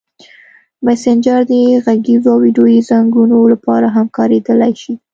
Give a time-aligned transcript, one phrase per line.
[0.85, 1.53] مسېنجر د
[1.85, 4.93] غږیزو او ویډیويي زنګونو لپاره هم کارېدلی شي.